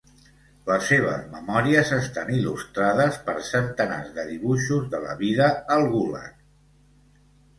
Les 0.67 0.85
seves 0.91 1.25
memòries 1.33 1.91
estan 1.97 2.31
il·lustrades 2.37 3.19
per 3.27 3.35
centenars 3.49 4.09
de 4.15 4.25
dibuixos 4.31 4.89
de 4.95 5.01
la 5.03 5.13
vida 5.19 5.51
al 5.77 5.85
gulag. 5.95 6.43